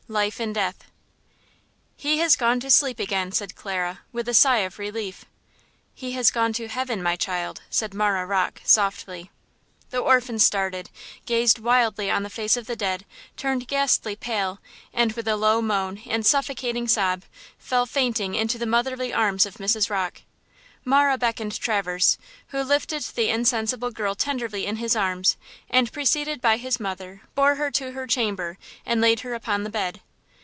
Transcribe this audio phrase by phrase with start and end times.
[0.07, 0.91] –Life and Death.
[1.95, 5.23] "HE has gone to sleep again," said Clara, with a sigh of relief.
[5.95, 9.31] "He has gone to heaven, my child," said Marah Rocke, softly.
[9.89, 10.89] The orphan started,
[11.25, 13.05] gazed wildly on the face of the dead,
[13.37, 14.59] turned ghastly pale
[14.93, 17.23] and, with a low moan and suffocating sob,
[17.57, 19.89] fell fainting into the motherly arms of Mrs.
[19.89, 20.23] Rocke.
[20.83, 25.37] Marah beckoned Traverse, who lifted the insensible girl tenderly in his arms
[25.69, 29.69] and, preceded by his mother, bore her to her chamber and laid her upon the
[29.69, 30.01] bed.